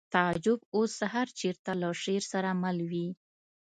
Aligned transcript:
تعجب 0.15 0.59
اوس 0.75 0.93
هر 1.13 1.27
چېرته 1.39 1.71
له 1.81 1.89
شعر 2.01 2.23
سره 2.33 2.49
مل 2.61 2.77
وي 2.91 3.07